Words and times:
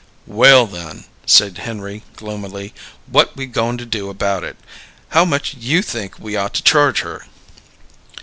"Well, 0.25 0.65
then," 0.65 1.05
said 1.27 1.59
Henry 1.59 2.01
gloomily, 2.15 2.73
"what 3.05 3.37
we 3.37 3.45
goin' 3.45 3.77
to 3.77 3.85
do 3.85 4.09
about 4.09 4.43
it? 4.43 4.57
How 5.09 5.25
much 5.25 5.53
you 5.53 5.83
think 5.83 6.17
we 6.17 6.35
ought 6.35 6.55
to 6.55 6.63
charge 6.63 7.01
her?" 7.01 7.27